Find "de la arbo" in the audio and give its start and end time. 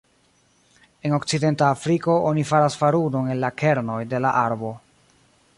4.15-4.77